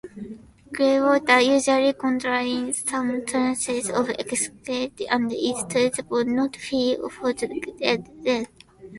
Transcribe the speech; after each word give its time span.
Greywater 0.73 1.39
usually 1.45 1.93
contains 1.93 2.89
some 2.89 3.23
traces 3.23 3.87
of 3.91 4.09
excreta 4.09 5.05
and 5.11 5.31
is 5.31 5.63
therefore 5.69 6.23
not 6.23 6.55
free 6.55 6.95
of 6.95 7.11
pathogens. 7.17 8.47